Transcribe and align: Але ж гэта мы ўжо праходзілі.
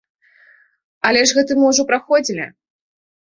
Але 1.09 1.21
ж 1.31 1.39
гэта 1.39 1.51
мы 1.59 1.65
ўжо 1.75 1.85
праходзілі. 1.93 2.49